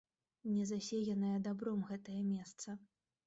[0.53, 2.77] Не засеянае дабром гэтае месца.